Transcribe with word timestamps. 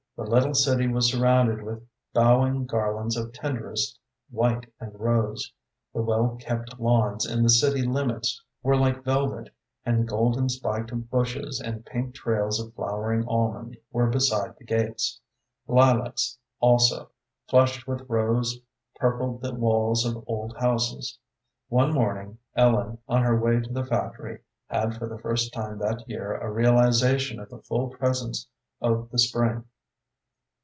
The 0.17 0.29
little 0.29 0.53
city 0.53 0.87
was 0.87 1.09
surrounded 1.11 1.63
with 1.63 1.83
bowing 2.13 2.67
garlands 2.67 3.17
of 3.17 3.33
tenderest 3.33 3.97
white 4.29 4.71
and 4.79 4.93
rose, 4.99 5.51
the 5.95 6.03
well 6.03 6.35
kept 6.39 6.79
lawns 6.79 7.25
in 7.25 7.41
the 7.41 7.49
city 7.49 7.81
limits 7.81 8.39
were 8.61 8.75
like 8.77 9.03
velvet, 9.03 9.51
and 9.83 10.07
golden 10.07 10.47
spiked 10.47 10.91
bushes 11.09 11.59
and 11.59 11.83
pink 11.87 12.13
trails 12.13 12.59
of 12.59 12.71
flowering 12.75 13.27
almond 13.27 13.77
were 13.91 14.11
beside 14.11 14.55
the 14.59 14.63
gates. 14.63 15.19
Lilacs 15.67 16.37
also, 16.59 17.09
flushed 17.47 17.87
with 17.87 18.05
rose, 18.07 18.59
purpled 18.97 19.41
the 19.41 19.55
walls 19.55 20.05
of 20.05 20.23
old 20.27 20.55
houses. 20.57 21.17
One 21.67 21.91
morning 21.95 22.37
Ellen, 22.55 22.99
on 23.07 23.23
her 23.23 23.39
way 23.39 23.59
to 23.59 23.73
the 23.73 23.85
factory, 23.85 24.41
had 24.67 24.95
for 24.97 25.07
the 25.09 25.17
first 25.17 25.51
time 25.51 25.79
that 25.79 26.07
year 26.07 26.35
a 26.37 26.51
realization 26.51 27.39
of 27.39 27.49
the 27.49 27.63
full 27.63 27.87
presence 27.89 28.47
of 28.81 29.09
the 29.09 29.17
spring. 29.17 29.63